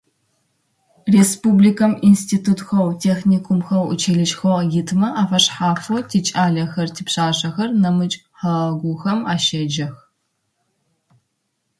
[1.15, 9.93] Республикэм институтхэу, техникумхэу, училищхэу итмэ афэшъхьафэу тикӏалэхэр, типшъашъэхэр нэмыкӏ хэгъэгухэм ащеджэх.